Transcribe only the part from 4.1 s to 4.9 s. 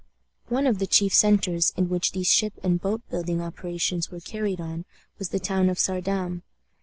carried on